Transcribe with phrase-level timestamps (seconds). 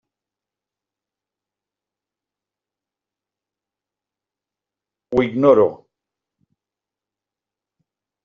[5.11, 5.69] Ho ignoro.